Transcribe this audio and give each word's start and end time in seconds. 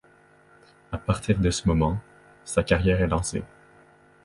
À 0.91 0.97
partir 0.97 1.37
de 1.37 1.51
ce 1.51 1.67
moment, 1.67 1.99
sa 2.43 2.63
carrière 2.63 3.01
est 3.03 3.07
lancée. 3.07 3.43